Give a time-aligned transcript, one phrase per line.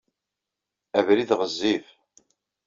[0.99, 1.87] Abrid ɣezzif.